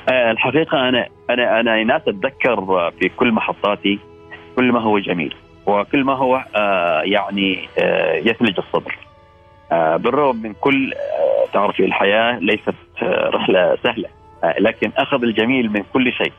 آه، 0.10 0.32
الحقيقة 0.32 0.90
أنا 0.90 1.08
أنا 1.30 1.60
أنا 1.60 1.84
ناس 1.84 2.02
أتذكر 2.08 2.92
في 3.00 3.10
كل 3.10 3.32
محطاتي 3.32 4.00
كل 4.56 4.72
ما 4.72 4.82
هو 4.82 5.00
جميل 5.00 5.36
وكل 5.66 6.04
ما 6.04 6.14
هو 6.14 6.46
آه، 6.56 7.02
يعني 7.02 7.70
آه، 7.80 8.16
يثلج 8.16 8.58
الصدر. 8.58 9.09
بالرغم 9.72 10.36
من 10.36 10.54
كل 10.54 10.94
تعرفي 11.54 11.86
الحياة 11.86 12.40
ليست 12.40 12.76
آه، 13.02 13.30
رحلة 13.30 13.78
سهلة 13.84 14.10
آه، 14.44 14.56
لكن 14.60 14.92
أخذ 14.98 15.24
الجميل 15.24 15.72
من 15.72 15.84
كل 15.94 16.14
شيء 16.14 16.34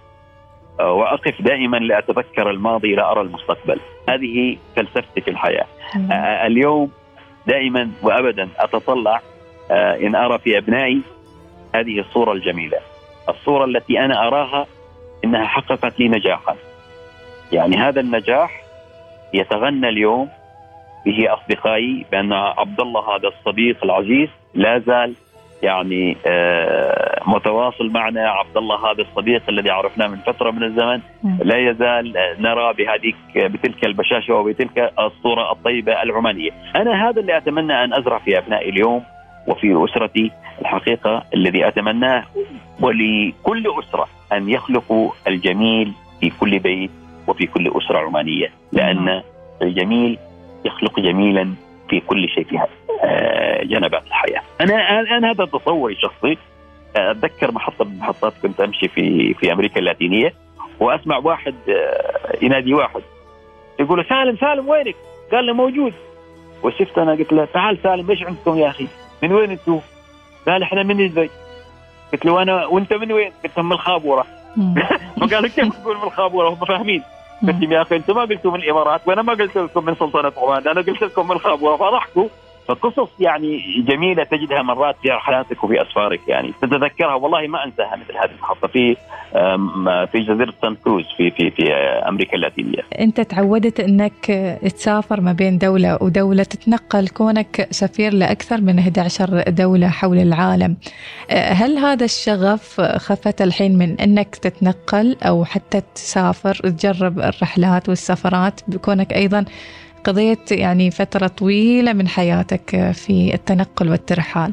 آه، 0.80 0.92
وأقف 0.92 1.42
دائما 1.42 1.76
لأتذكر 1.76 2.50
الماضي 2.50 2.94
لا 2.94 3.12
أرى 3.12 3.20
المستقبل. 3.20 3.80
هذه 4.08 4.56
فلسفتي 4.76 5.20
في 5.20 5.30
الحياة 5.30 5.66
اليوم 6.46 6.90
دائما 7.46 7.90
وابدا 8.02 8.48
أتطلع 8.58 9.20
إن 9.70 10.14
أرى 10.14 10.38
في 10.38 10.58
أبنائي 10.58 11.00
هذه 11.74 12.00
الصورة 12.00 12.32
الجميلة. 12.32 12.78
الصورة 13.28 13.64
التي 13.64 14.00
أنا 14.00 14.26
أراها 14.26 14.66
إنها 15.24 15.44
حققت 15.44 16.00
لي 16.00 16.08
نجاحا. 16.08 16.56
يعني 17.52 17.76
هذا 17.76 18.00
النجاح 18.00 18.62
يتغنى 19.34 19.88
اليوم 19.88 20.28
به 21.06 21.34
أصدقائي 21.34 22.06
بأن 22.12 22.32
عبد 22.32 22.80
الله 22.80 23.16
هذا 23.16 23.28
الصديق 23.28 23.84
العزيز 23.84 24.28
لا 24.54 24.78
زال 24.78 25.14
يعني 25.62 26.16
آه، 26.26 27.22
متواصل 27.26 27.90
معنا. 27.90 28.28
عبد 28.28 28.56
الله 28.56 28.90
هذا 28.90 29.02
الصديق 29.02 29.42
الذي 29.48 29.70
عرفناه 29.70 30.06
من 30.06 30.16
فترة 30.16 30.50
من 30.50 30.62
الزمن. 30.64 31.00
لا 31.42 31.70
يزال 31.70 32.12
نرى 32.38 32.72
بهذه 32.72 33.12
بتلك 33.48 33.84
البشاشة 33.84 34.34
وبتلك 34.34 34.92
الصورة 34.98 35.52
الطيبة 35.52 36.02
العمانية، 36.02 36.50
أنا 36.76 37.08
هذا 37.08 37.20
اللي 37.20 37.36
أتمنى 37.36 37.84
أن 37.84 37.94
أزرع 37.94 38.18
في 38.18 38.38
أبنائي 38.38 38.68
اليوم 38.68 39.02
وفي 39.46 39.84
أسرتي 39.84 40.30
الحقيقة 40.60 41.24
الذي 41.34 41.68
أتمناه. 41.68 42.24
ولكل 42.80 43.74
أسرة 43.78 44.08
أن 44.32 44.48
يخلقوا 44.48 45.10
الجميل 45.28 45.92
في 46.20 46.30
كل 46.40 46.58
بيت 46.58 46.90
وفي 47.28 47.46
كل 47.46 47.72
أسرة 47.76 47.98
عمانية، 47.98 48.50
لأن 48.72 49.22
الجميل 49.62 50.18
يخلق 50.64 51.00
جميلا 51.00 51.54
في 51.88 52.00
كل 52.00 52.28
شيء 52.28 52.46
آه، 53.04 53.64
جنبات 53.64 54.06
الحياة. 54.06 54.42
أنا 54.60 55.00
أنا 55.00 55.30
هذا 55.30 55.44
تصوري 55.44 55.94
الشخصي 55.94 56.38
أتذكر 56.96 57.52
محطة 57.52 57.84
من 57.84 57.92
المحطات 57.92 58.32
كنت 58.42 58.60
أمشي 58.60 58.88
في 58.88 59.34
في 59.34 59.52
أمريكا 59.52 59.80
اللاتينية 59.80 60.34
وأسمع 60.80 61.18
واحد 61.18 61.54
آه، 61.68 62.44
ينادي 62.44 62.74
واحد 62.74 63.02
يقول 63.80 63.98
له 63.98 64.04
سالم 64.08 64.36
سالم 64.36 64.68
وينك؟ 64.68 64.96
قال 65.32 65.46
له 65.46 65.52
موجود 65.52 65.92
وشفت 66.62 66.98
أنا 66.98 67.12
قلت 67.12 67.32
له 67.32 67.44
تعال 67.44 67.78
سالم 67.82 68.10
إيش 68.10 68.22
عندكم 68.22 68.58
يا 68.58 68.68
أخي؟ 68.68 68.86
من 69.22 69.32
وين 69.32 69.50
أنتم؟ 69.50 69.80
قال 70.46 70.62
إحنا 70.62 70.82
من 70.82 71.08
دبي 71.08 71.30
قلت 72.12 72.24
له 72.24 72.42
أنا 72.42 72.66
وأنت 72.66 72.92
من 72.92 73.12
وين؟ 73.12 73.32
قلت 73.44 73.58
من 73.58 73.72
الخابورة 73.72 74.26
فقال 75.20 75.46
كيف 75.46 75.68
تقول 75.68 75.96
من 75.96 76.02
الخابورة 76.02 76.48
هم 76.48 76.54
فاهمين 76.54 77.02
قلت 77.42 77.72
يا 77.72 77.82
أخي 77.82 77.96
أنتم 77.96 78.14
ما 78.16 78.22
قلتوا 78.22 78.50
من 78.50 78.60
الإمارات 78.60 79.00
وأنا 79.06 79.22
ما 79.22 79.32
قلت 79.32 79.56
لكم 79.56 79.84
من 79.84 79.94
سلطنة 79.94 80.32
عمان 80.36 80.68
أنا 80.68 80.80
قلت 80.80 81.02
لكم 81.02 81.28
من 81.28 81.32
الخابوره 81.32 81.76
فضحكوا 81.76 82.28
فقصص 82.74 83.08
يعني 83.20 83.82
جميلة 83.88 84.24
تجدها 84.24 84.62
مرات 84.62 84.96
في 85.02 85.08
رحلاتك 85.08 85.64
وفي 85.64 85.82
أسفارك 85.82 86.20
يعني 86.28 86.52
تتذكرها 86.62 87.14
والله 87.14 87.46
ما 87.46 87.64
أنساها 87.64 87.96
مثل 87.96 88.16
هذه 88.16 88.30
المحطه 88.30 88.68
في 88.68 88.96
في 90.12 90.20
جزيرة 90.20 90.54
سانت 90.62 90.78
كروز 90.84 91.04
في 91.16 91.30
في 91.30 91.50
في 91.50 91.72
أمريكا 92.08 92.36
اللاتينية. 92.36 92.82
أنت 93.00 93.20
تعودت 93.20 93.80
أنك 93.80 94.26
تسافر 94.62 95.20
ما 95.20 95.32
بين 95.32 95.58
دولة 95.58 95.98
ودولة 96.00 96.42
تتنقل 96.42 97.08
كونك 97.08 97.68
سفير 97.70 98.12
لأكثر 98.14 98.60
من 98.60 98.78
11 98.78 99.42
دولة 99.48 99.88
حول 99.88 100.18
العالم. 100.18 100.76
هل 101.30 101.78
هذا 101.78 102.04
الشغف 102.04 102.80
خفت 102.80 103.42
الحين 103.42 103.78
من 103.78 104.00
أنك 104.00 104.36
تتنقل 104.36 105.16
أو 105.22 105.44
حتى 105.44 105.82
تسافر 105.94 106.54
تجرب 106.54 107.18
الرحلات 107.18 107.88
والسفرات 107.88 108.60
بكونك 108.68 109.12
أيضا 109.12 109.44
قضيت 110.04 110.52
يعني 110.52 110.90
فترة 110.90 111.26
طويلة 111.26 111.92
من 111.92 112.08
حياتك 112.08 112.92
في 112.92 113.34
التنقل 113.34 113.90
والترحال. 113.90 114.52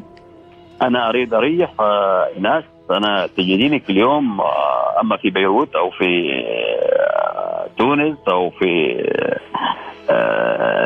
أنا 0.82 1.08
أريد 1.08 1.34
أريح 1.34 1.72
آه، 1.80 2.28
ناس. 2.40 2.64
أنا 2.90 3.26
تجديني 3.26 3.78
كل 3.78 3.96
يوم 3.96 4.40
آه، 4.40 5.00
أما 5.00 5.16
في 5.16 5.30
بيروت 5.30 5.74
أو 5.74 5.90
في 5.90 6.30
آه، 6.46 7.66
تونس 7.78 8.18
أو 8.28 8.50
في 8.50 9.02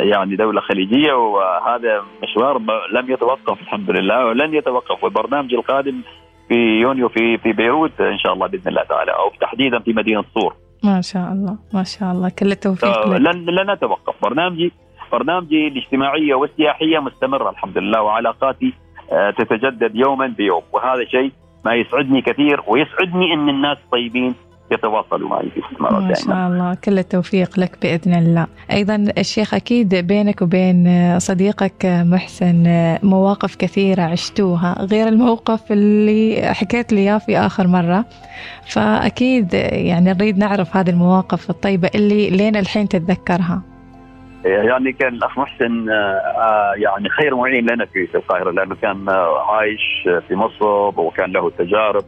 يعني 0.03 0.37
دولة 0.37 0.61
خليجية 0.61 1.13
وهذا 1.13 2.03
مشوار 2.23 2.59
لم 2.93 3.11
يتوقف 3.11 3.61
الحمد 3.61 3.91
لله 3.91 4.27
ولن 4.27 4.55
يتوقف. 4.55 5.05
والبرنامج 5.05 5.55
القادم 5.55 6.01
في 6.49 6.55
يونيو 6.55 7.09
في 7.09 7.39
في 7.39 7.53
بيروت 7.53 8.01
إن 8.01 8.19
شاء 8.19 8.33
الله 8.33 8.47
بإذن 8.47 8.69
الله 8.69 8.83
تعالى 8.83 9.11
أو 9.11 9.31
تحديدا 9.41 9.79
في 9.79 9.93
مدينة 9.93 10.25
صور 10.35 10.55
ما 10.85 11.01
شاء 11.01 11.33
الله 11.33 11.57
ما 11.75 11.83
شاء 11.85 12.13
الله. 12.13 12.29
كل 12.29 12.53
التوفيق 12.53 13.07
لك. 13.09 13.21
لن 13.21 13.45
لن 13.51 13.71
أتوقف. 13.71 14.15
برنامجي 14.23 14.73
برنامجي 15.13 15.69
الاجتماعية 15.69 16.35
والسياحية 16.35 16.99
مستمرة 16.99 17.51
الحمد 17.51 17.79
لله 17.79 18.03
وعلاقاتي 18.03 18.73
آه، 19.13 19.31
تتجدد 19.31 19.93
يوما 19.97 20.27
بيوم. 20.27 20.63
وهذا 20.73 21.05
شيء 21.05 21.33
ما 21.65 21.75
يسعدني 21.75 22.23
كثير 22.23 22.61
ويسعدني 22.69 23.35
إن 23.35 23.49
الناس 23.49 23.79
طيبين 23.93 24.35
يتواصلوا 24.73 25.29
معي 25.29 25.51
في 25.51 25.61
استثمارات 25.61 26.03
ما 26.03 26.15
شاء 26.15 26.49
الله. 26.49 26.75
كل 26.75 26.99
التوفيق 26.99 27.61
لك 27.61 27.79
بإذن 27.83 28.15
الله. 28.15 28.47
أيضا 28.73 29.05
الشيخ 29.19 29.55
أكيد 29.55 29.95
بينك 29.95 30.43
وبين 30.43 30.89
صديقك 31.19 31.87
محسن 31.87 32.65
مواقف 33.03 33.57
كثيرة 33.57 34.03
عشتوها 34.03 34.87
غير 34.91 35.09
الموقف 35.09 35.73
اللي 35.73 36.55
حكيت 36.55 36.93
لي 36.93 37.01
إياه 37.01 37.19
في 37.19 37.39
آخر 37.39 37.67
مرة. 37.67 38.05
فأكيد 38.67 39.55
يعني 39.73 40.13
نريد 40.13 40.39
نعرف 40.39 40.77
هذه 40.77 40.91
المواقف 40.91 41.51
الطيبة 41.51 41.91
اللي 41.95 42.31
لين 42.31 42.57
الحين 42.57 42.89
تتذكرها. 42.89 43.63
يعني 44.45 44.93
كان 44.93 45.15
الأخ 45.15 45.39
محسن 45.39 45.91
آه، 45.91 46.73
يعني 46.77 47.09
خير 47.09 47.35
معين 47.35 47.67
لنا 47.71 47.85
في 47.85 48.09
القاهرة 48.15 48.51
لأنه 48.51 48.75
كان 48.75 49.09
عايش 49.49 50.09
في 50.29 50.35
مصر 50.35 51.01
وكان 51.01 51.33
له 51.33 51.51
تجارب. 51.51 52.05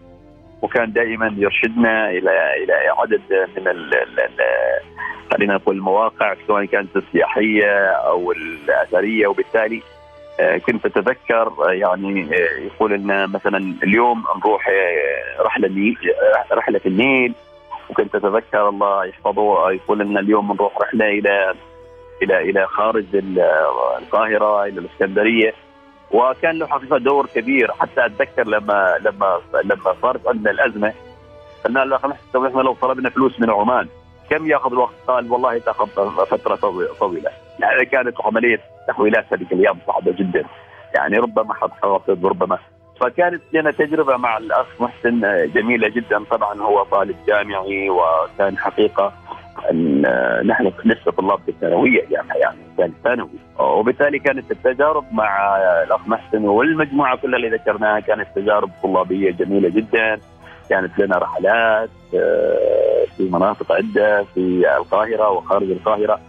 وكان 0.65 0.93
دائما 0.93 1.35
يرشدنا 1.37 2.11
إلى 2.11 2.65
إلى 2.65 2.73
عدد 2.99 3.21
من 3.57 3.91
خلينا 5.33 5.55
نقول 5.55 5.77
المواقع 5.77 6.35
سواء 6.47 6.65
كانت 6.65 6.97
السياحية 6.97 7.87
أو 7.87 8.33
الأثرية. 8.33 9.27
وبالتالي 9.27 9.83
آه، 10.41 10.57
كنت 10.57 10.87
أتذكر 10.87 11.53
آه، 11.69 11.73
يعني 11.73 12.23
آه، 12.23 12.61
يقول 12.61 12.93
لنا 12.93 13.27
مثلا 13.27 13.75
اليوم 13.83 14.25
نروح 14.37 14.71
رحلة 15.41 15.95
رحلة 16.53 16.81
النيل. 16.87 17.35
وكنت 17.91 18.15
أتذكر 18.15 18.69
الله 18.69 19.05
يحفظه 19.05 19.71
يقول 19.71 19.99
لنا 19.99 20.21
اليوم 20.21 20.53
نروح 20.53 20.79
رحلة 20.81 21.09
إلى 21.09 21.55
إلى 22.23 22.39
إلى 22.39 22.67
خارج 22.67 23.05
القاهرة 23.99 24.65
إلى 24.65 24.81
الإسكندرية. 24.81 25.55
وكان 26.15 26.59
له 26.59 26.67
حقيقة 26.67 26.99
دور 26.99 27.27
كبير. 27.27 27.73
حتى 27.73 28.07
أتذكر 28.07 28.47
لما 28.47 28.95
لما 29.01 29.41
لما 29.65 29.95
صارت 30.03 30.29
عندنا 30.29 30.51
الأزمة 30.51 30.93
قلنا 31.65 31.85
له 31.85 31.97
إحنا 31.97 32.63
لو 32.63 32.75
طلبنا 32.75 33.11
فلوس 33.11 33.41
من 33.41 33.51
عمان 33.51 33.89
كم 34.31 34.47
يأخذ 34.47 34.73
الوقت؟ 34.73 34.95
قال 35.07 35.33
والله 35.33 35.59
تاخذ 35.59 35.87
فترة 36.27 36.55
طويلة. 37.01 37.31
يعني 37.59 37.85
كانت 37.85 38.21
عملية 38.21 38.61
تحويلات 38.89 39.33
هذيك 39.33 39.53
الأيام 39.53 39.79
صعبة 39.87 40.13
جدا. 40.13 40.45
يعني 40.95 41.19
ربما 41.19 41.55
حد 41.55 41.71
حوافظ 41.83 42.27
ربما. 42.27 42.59
فكانت 43.01 43.43
لنا 43.53 43.71
تجربة 43.71 44.17
مع 44.17 44.39
الأخ 44.39 44.67
محسن 44.81 45.21
جميلة 45.55 45.89
جدا. 45.89 46.25
طبعا 46.31 46.63
هو 46.63 46.83
طالب 46.83 47.17
جامعي 47.27 47.91
وكان 47.91 48.59
حقيقة 48.59 49.13
نحن 50.47 50.73
لسه 50.85 51.11
طلاب 51.11 51.39
في 51.39 51.49
الثانويه 51.49 52.01
يعني 52.11 52.29
يعني 52.41 52.59
كان 52.79 52.93
ثانوي 53.05 53.31
وبالتالي 53.59 54.19
كانت 54.19 54.51
التجارب 54.51 55.05
مع 55.13 55.57
الأخ 55.83 56.09
محسن 56.09 56.45
والمجموعة 56.45 57.17
كلها 57.17 57.37
اللي 57.37 57.49
ذكرناها 57.49 58.01
كانت 58.01 58.27
تجارب 58.37 58.71
طلابية 58.83 59.31
جميلة 59.31 59.69
جدا. 59.69 60.21
كانت 60.71 60.99
لنا 60.99 61.19
رحلات 61.19 61.91
آه، 62.15 63.05
في 63.17 63.23
مناطق 63.23 63.73
عدة 63.73 64.25
في 64.35 64.65
القاهرة 64.77 65.31
وخارج 65.31 65.71
القاهرة. 65.71 66.21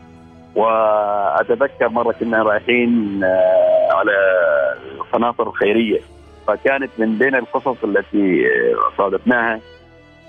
وأتذكر 0.55 1.89
مرة 1.89 2.11
كنا 2.11 2.43
رايحين 2.43 3.23
آه، 3.23 3.89
على 3.91 4.11
القناطر 4.95 5.47
الخيرية. 5.47 5.99
فكانت 6.47 6.91
من 6.97 7.17
بين 7.17 7.35
القصص 7.35 7.83
التي 7.83 8.45
صادفناها 8.97 9.59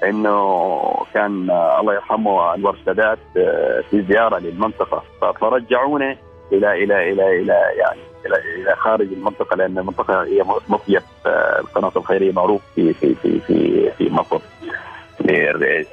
إنه 0.04 1.06
كان 1.14 1.50
الله 1.80 1.94
يرحمه 1.94 2.54
انور 2.54 2.74
السادات 2.74 3.18
آه، 3.36 3.80
في 3.90 4.02
زيارة 4.02 4.38
للمنطقة. 4.38 5.02
فرجعونا 5.40 6.16
إلى 6.52 6.84
إلى 6.84 7.12
إلى 7.12 7.40
إلى 7.42 7.52
يعني 7.76 8.00
إلى 8.26 8.36
إلى 8.62 8.76
خارج 8.76 9.12
المنطقة 9.12 9.56
لأن 9.56 9.78
المنطقة 9.78 10.22
هي 10.24 10.44
مصيف 10.68 11.02
آه، 11.26 11.60
القناة 11.60 11.92
الخيرية 11.96 12.32
معروف 12.32 12.62
في 12.74 12.92
في 12.92 13.14
في 13.14 13.40
في 13.40 13.90
في 13.98 14.10
مصر 14.10 14.40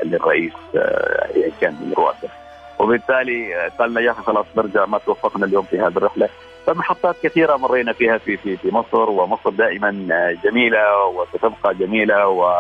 للرئيس 0.04 0.54
يعني 0.74 1.52
كان 1.62 1.74
من 1.74 1.94
رؤساء. 1.98 2.32
وبالتالي 2.80 3.70
قال 3.80 3.92
لنا 3.92 4.02
يا 4.02 4.12
أخي 4.12 4.22
خلاص 4.22 4.46
نرجع 4.58 4.86
ما 4.86 4.98
توفقنا 4.98 5.46
اليوم 5.46 5.64
في 5.64 5.80
هذه 5.80 5.98
الرحلة. 5.98 6.30
فمحطات 6.66 7.16
كثيرة 7.24 7.58
مرينا 7.58 7.94
فيها 7.94 8.18
في 8.18 8.38
في 8.38 8.58
في 8.58 8.72
مصر 8.72 9.10
ومصر 9.10 9.50
دائما 9.50 9.92
جميلة 10.44 11.06
وستبقى 11.06 11.76
جميلة 11.76 12.28
و 12.28 12.52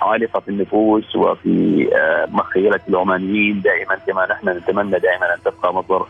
عالقه 0.00 0.40
في 0.40 0.48
النفوس 0.48 1.16
وفي 1.16 1.88
مخيلة 2.28 2.80
العمانيين 2.88 3.60
دائما 3.60 3.94
كما 4.06 4.26
نحن 4.26 4.48
نتمنى 4.48 4.98
دائما 4.98 5.34
أن 5.34 5.38
تبقى 5.44 5.74
مصر 5.74 6.02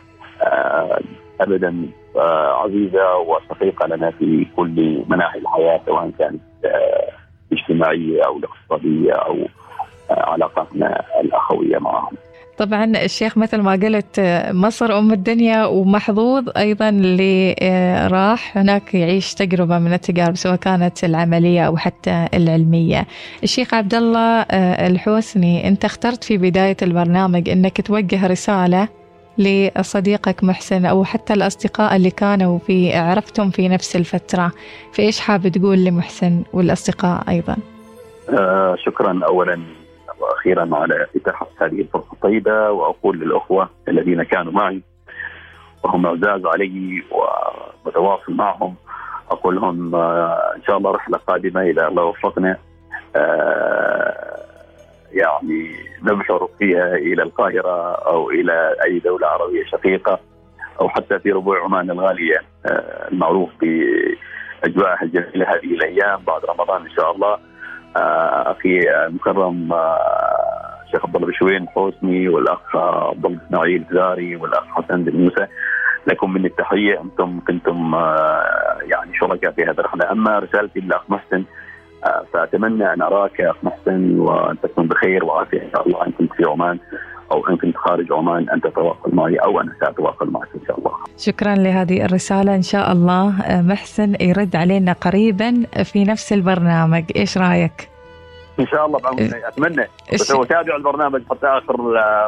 ابدا 1.41 1.87
عزيزة 2.65 3.17
وشقيقة 3.17 3.87
لنا 3.87 4.11
في 4.11 4.47
كل 4.57 5.03
مناحي 5.09 5.39
الحياة 5.39 5.81
سواء 5.87 6.11
كانت 6.19 6.41
اجتماعية 7.53 8.27
أو 8.27 8.37
الاقتصاديه 8.39 9.13
أو 9.13 9.37
علاقاتنا 10.11 11.03
الأخوية 11.21 11.79
معهم. 11.79 12.13
طبعا 12.59 12.85
الشيخ 12.85 13.39
مثل 13.39 13.61
ما 13.61 13.73
قلت 13.73 14.21
مصر 14.51 14.99
أم 14.99 15.13
الدنيا 15.13 15.65
ومحظوظ 15.67 16.49
أيضا 16.57 16.89
اللي 16.89 17.55
راح 18.13 18.59
هناك 18.59 18.95
يعيش 18.95 19.35
تجربة 19.35 19.79
من 19.79 19.93
التجارب 19.93 20.37
سواء 20.37 20.57
كانت 20.57 21.05
العملية 21.05 21.67
أو 21.67 21.77
حتى 21.77 22.27
العلمية. 22.35 23.07
الشيخ 23.43 23.75
عبد 23.75 23.95
الله 23.95 24.41
الحوسني 24.87 25.69
أنت 25.69 25.85
اخترت 25.85 26.25
في 26.25 26.39
بداية 26.39 26.77
البرنامج 26.83 27.49
أنك 27.49 27.81
توجه 27.81 28.27
رسالة 28.27 28.89
لصديقك 29.39 30.45
محسن 30.45 30.87
أو 30.87 31.05
حتى 31.05 31.33
الأصدقاء 31.33 31.97
اللي 31.97 32.11
كانوا 32.11 32.59
في 32.59 32.97
عرفتم 32.97 33.51
في 33.51 33.69
نفس 33.69 33.97
الفترة 33.97 34.53
فإيش 34.93 35.21
حابب 35.21 35.49
تقول 35.49 35.85
لمحسن 35.85 36.43
والأصدقاء 36.53 37.23
أيضا؟ 37.29 37.57
آه 38.31 38.77
شكرا 38.85 39.21
اولا 39.29 39.61
وأخيرا 40.21 40.69
على 40.73 41.07
إتاحة 41.17 41.47
هذه 41.61 41.81
الفرصة 41.81 42.13
الطيبة 42.13 42.71
وأقول 42.71 43.19
للأخوة 43.19 43.69
الذين 43.89 44.23
كانوا 44.23 44.53
معي 44.53 44.83
وهم 45.85 46.07
عزاز 46.07 46.47
علي 46.47 47.03
ومتواصل 47.11 48.33
معهم 48.33 48.75
أقول 49.31 49.57
لهم 49.57 49.95
إن 50.57 50.63
شاء 50.67 50.77
الله 50.77 50.91
رحله 50.91 51.19
قادمه 51.19 51.63
إذا 51.63 51.89
الله 51.89 52.05
وفقنا 52.05 52.57
يعني 55.13 55.71
نبحر 56.03 56.49
فيها 56.59 56.95
إلى 56.95 57.23
القاهرة 57.23 57.93
أو 57.93 58.31
إلى 58.31 58.75
أي 58.85 58.99
دولة 58.99 59.27
عربية 59.27 59.65
شقيقة 59.65 60.21
أو 60.81 60.89
حتى 60.89 61.19
في 61.19 61.33
ربوع 61.33 61.65
عمان 61.65 61.91
الغالية 61.91 62.43
المعروف 63.13 63.51
بأجواءها 63.61 65.03
الجميلة 65.03 65.47
هذه 65.55 65.75
الأيام 65.75 66.21
بعد 66.27 66.45
رمضان 66.45 66.83
إن 66.83 66.91
شاء 66.91 67.13
الله. 67.13 67.39
أخي 67.97 68.81
المكرم 69.07 69.73
الشيخ 70.87 71.05
عبد 71.07 71.17
الله 71.17 71.29
بشوين 71.29 71.69
حسني 71.69 72.29
والأخ 72.29 72.77
عبد 72.77 73.27
الله 73.27 73.39
اسماعيل 73.47 73.85
زاري 73.93 74.37
والأخ 74.37 74.65
حسن 74.67 75.05
بن 75.05 75.21
موسى 75.23 75.47
لكم 76.07 76.33
مني 76.33 76.47
التحية 76.47 77.01
أنتم 77.01 77.41
كنتم 77.49 77.95
يعني 78.83 79.15
شركاء 79.21 79.53
في 79.53 79.63
هذه 79.63 79.71
الرحلة 79.71 80.13
أما 80.13 80.39
رسالتي 80.39 80.81
للاخ 80.81 81.03
محسن 81.11 81.45
فأتمنى 82.33 82.93
أن 82.93 83.03
أراك 83.03 83.41
يا 83.41 83.51
أخ 83.51 83.57
محسن 83.63 84.19
وأن 84.21 84.61
تكون 84.61 84.87
بخير 84.89 85.25
وعافية 85.25 85.63
إن 85.63 85.71
شاء 85.73 85.87
الله 85.89 86.07
إن 86.07 86.13
كنت 86.13 86.33
في 86.33 86.45
عمان 86.45 86.79
أو 87.33 87.49
إن 87.49 87.57
كنت 87.57 87.77
خارج 87.77 88.13
عمان 88.13 88.51
أن 88.51 88.61
تتواصل 88.61 89.15
معي 89.15 89.37
أو 89.37 89.61
أنا 89.61 89.73
ساتواصل 89.81 90.31
معك 90.31 90.49
إن 90.55 90.61
شاء 90.69 90.79
الله. 90.79 90.93
شكرا 91.19 91.55
لهذه 91.55 92.05
الرسالة 92.05 92.55
إن 92.55 92.63
شاء 92.63 92.93
الله 92.93 93.35
محسن 93.49 94.17
يرد 94.21 94.57
علينا 94.57 94.93
قريبا 94.93 95.63
في 95.85 96.05
نفس 96.05 96.33
البرنامج، 96.33 97.05
إيش 97.17 97.39
رأيك؟ 97.39 97.98
إن 98.61 98.67
شاء 98.67 98.87
الله 98.87 99.01
أتمنى. 99.49 99.89
بس 100.13 100.33
هو 100.33 100.45
تابع 100.45 100.77
البرنامج 100.77 101.23
حتى 101.31 101.47
آخر 101.47 101.77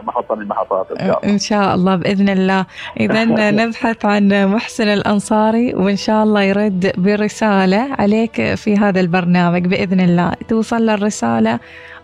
محطة 0.03 0.35
من 0.35 0.43
المحطات 0.43 0.91
إن 0.91 0.99
شاء 0.99 1.19
الله. 1.19 1.33
إن 1.33 1.39
شاء 1.39 1.75
الله 1.75 1.97
بإذن 1.97 2.29
الله. 2.29 2.67
اذا 3.01 3.25
نبحث 3.65 4.05
عن 4.05 4.47
محسن 4.47 4.89
الأنصاري 4.89 5.75
وإن 5.75 5.97
شاء 5.97 6.25
الله 6.25 6.43
يرد 6.43 6.93
برسالة 6.99 7.89
عليك 7.99 8.55
في 8.55 8.77
هذا 8.77 9.01
البرنامج 9.01 9.67
بإذن 9.67 10.01
الله. 10.01 10.33
توصل 10.49 10.87
له 10.87 10.95
الرسالة 10.95 11.59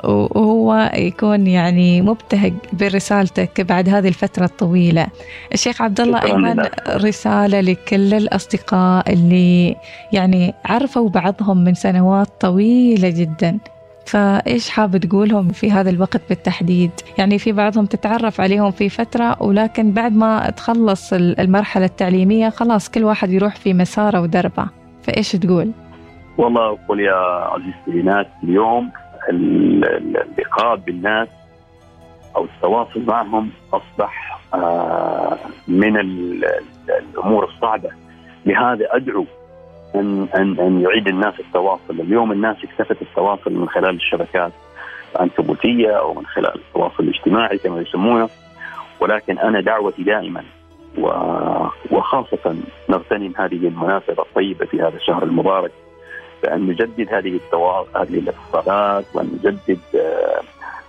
وهو 0.04 0.90
يكون 0.94 1.46
يعني 1.46 2.02
مبتهج 2.02 2.54
برسالتك 2.72 3.60
بعد 3.60 3.88
هذه 3.88 4.08
الفترة 4.08 4.44
الطويلة. 4.44 5.06
الشيخ 5.52 5.82
عبد 5.82 6.00
الله 6.00 6.22
أيضا 6.22 6.70
رسالة 6.88 7.60
لكل 7.60 8.14
الأصدقاء 8.14 9.12
اللي 9.12 9.76
يعني 10.12 10.54
عرفوا 10.64 11.08
بعضهم 11.08 11.64
من 11.64 11.74
سنوات 11.74 12.28
طويلة 12.40 13.08
جدا. 13.08 13.58
فإيش 14.06 14.70
حاب 14.70 14.96
تقولهم 14.96 15.48
في 15.48 15.72
هذا 15.72 15.90
الوقت 15.90 16.20
بالتحديد؟ 16.28 16.90
يعني 17.18 17.38
في 17.38 17.52
بعضهم 17.52 17.86
تتعرف 17.86 18.40
عليهم 18.40 18.70
في 18.70 18.88
فترة 18.88 19.42
ولكن 19.42 19.92
بعد 19.92 20.16
ما 20.16 20.50
تخلص 20.50 21.12
المرحلة 21.12 21.84
التعليمية 21.84 22.48
خلاص 22.48 22.90
كل 22.90 23.04
واحد 23.04 23.30
يروح 23.30 23.56
في 23.56 23.74
مساره 23.74 24.20
ودربه. 24.20 24.68
فإيش 25.02 25.32
تقول؟ 25.32 25.70
والله 26.38 26.66
أقول 26.66 27.00
يا 27.00 27.14
عزيزتي 27.52 28.02
ناس 28.02 28.26
اليوم 28.44 28.90
اللقاء 29.30 30.76
بالناس 30.76 31.28
أو 32.36 32.44
التواصل 32.44 33.04
معهم 33.06 33.50
أصبح 33.72 34.38
من 35.68 35.96
الأمور 36.88 37.44
الصعبة. 37.44 37.90
لهذا 38.46 38.86
أدعو 38.90 39.26
أن 39.96 40.28
أن 40.34 40.60
أن 40.60 40.80
يعيد 40.80 41.08
الناس 41.08 41.40
التواصل، 41.40 42.00
اليوم 42.00 42.32
الناس 42.32 42.56
اكتفت 42.64 43.02
التواصل 43.02 43.52
من 43.52 43.68
خلال 43.68 43.94
الشبكات 43.94 44.52
العنكبوتية 45.16 45.90
أو 45.90 46.14
من 46.14 46.26
خلال 46.26 46.54
التواصل 46.54 47.02
الاجتماعي 47.02 47.58
كما 47.58 47.80
يسمونه. 47.80 48.28
ولكن 49.00 49.38
أنا 49.38 49.60
دعوتي 49.60 50.02
دائما 50.02 50.44
وخاصة 51.90 52.56
نغتنم 52.88 53.32
هذه 53.36 53.68
المناسبه 53.68 54.22
الطيبة 54.22 54.66
في 54.66 54.80
هذا 54.80 54.96
الشهر 54.96 55.22
المبارك 55.22 55.70
بأن 56.42 56.66
نجدد 56.66 57.14
هذه 57.14 57.36
التواصل 57.36 57.98
هذه 57.98 58.18
الاتصالات 58.18 59.04
وان 59.14 59.26
نجدد 59.26 59.78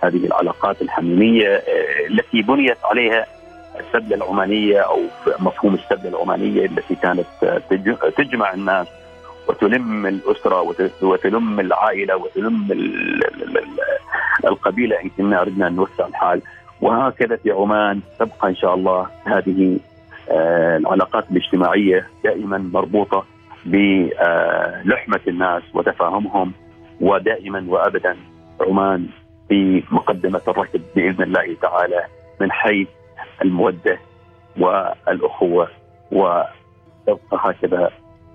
هذه 0.02 0.26
العلاقات 0.26 0.82
الحميمية 0.82 1.62
التي 2.10 2.42
بنيت 2.42 2.78
عليها 2.84 3.26
السبله 3.80 4.16
العمانية 4.16 4.80
أو 4.80 4.98
مفهوم 5.38 5.74
السبله 5.74 6.08
العمانية 6.08 6.66
التي 6.66 6.94
كانت 6.94 7.26
تجمع 8.16 8.52
الناس 8.54 8.86
وتلم 9.48 10.06
الأسرة 10.06 10.74
وتلم 11.02 11.60
العائلة 11.60 12.16
وتلم 12.16 12.66
القبيلة 14.44 14.96
إن 15.04 15.08
كنا 15.16 15.40
أردنا 15.40 15.66
أن 15.66 15.76
نوسع 15.76 16.06
الحال. 16.06 16.42
وهكذا 16.80 17.36
في 17.36 17.50
عمان 17.50 18.00
تبقى 18.18 18.48
إن 18.48 18.56
شاء 18.56 18.74
الله 18.74 19.06
هذه 19.24 19.78
العلاقات 20.80 21.24
الاجتماعية 21.30 22.06
دائما 22.24 22.58
مربوطة 22.58 23.24
بلحمة 23.66 25.20
الناس 25.28 25.62
وتفاهمهم 25.74 26.52
ودائما 27.00 27.64
وابدا 27.68 28.16
عمان 28.60 29.06
في 29.48 29.82
مقدمة 29.90 30.40
الركب 30.48 30.80
بإذن 30.96 31.22
الله 31.22 31.56
تعالى 31.62 32.04
من 32.40 32.52
حيث 32.52 32.88
المودة 33.44 33.98
والأخوة 34.58 35.68
وتبقى 36.12 37.32
هكذا 37.32 37.90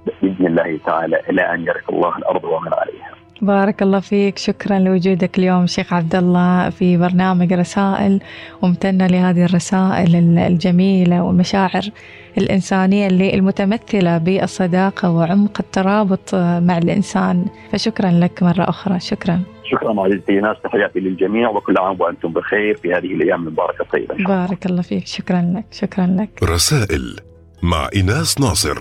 بإذن 0.05 0.47
الله 0.47 0.79
تعالى 0.85 1.19
إلى 1.29 1.41
أن 1.53 1.61
يرث 1.61 1.89
الله 1.89 2.17
الأرض 2.17 2.43
ومن 2.43 2.73
عليها. 2.73 3.13
بارك 3.41 3.81
الله 3.81 3.99
فيك. 3.99 4.37
شكرا 4.37 4.79
لوجودك 4.79 5.39
اليوم 5.39 5.67
شيخ 5.67 5.93
عبد 5.93 6.15
الله 6.15 6.69
في 6.69 6.97
برنامج 6.97 7.53
رسائل 7.53 8.19
وممتنة 8.61 9.07
لهذه 9.07 9.45
الرسائل 9.45 10.37
الجميلة 10.39 11.23
والمشاعر 11.23 11.81
الإنسانية 12.37 13.07
اللي 13.07 13.33
المتمثلة 13.33 14.17
بالصداقة 14.17 15.11
وعمق 15.11 15.57
الترابط 15.59 16.35
مع 16.35 16.77
الإنسان. 16.77 17.45
فشكرا 17.71 18.11
لك 18.11 18.43
مرة 18.43 18.69
أخرى. 18.69 18.99
شكرا. 18.99 19.39
شكرا 19.73 20.01
عزيزتي 20.01 20.33
ناس 20.33 20.57
تحياتي 20.63 20.99
للجميع 20.99 21.49
وكل 21.49 21.77
عام 21.77 22.01
وأنتم 22.01 22.33
بخير 22.33 22.77
في 22.77 22.93
هذه 22.93 23.13
الأيام 23.13 23.47
المباركه 23.47 23.81
الطيبه 23.81 24.15
بارك 24.15 24.65
الله 24.65 24.81
فيك. 24.81 25.07
شكرا 25.07 25.53
لك 25.55 25.65
شكرا 25.71 26.07
لك. 26.19 26.43
رسائل 26.43 27.15
مع 27.63 27.89
إيناس 27.95 28.41
ناصر. 28.41 28.77